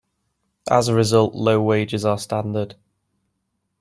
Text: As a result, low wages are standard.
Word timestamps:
As 0.67 0.87
a 0.87 0.95
result, 0.95 1.35
low 1.35 1.61
wages 1.61 2.05
are 2.05 2.17
standard. 2.17 2.75